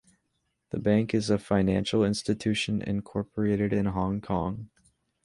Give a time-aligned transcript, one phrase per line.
[0.71, 4.71] The bank is a financial institution incorporated in Hong Kong.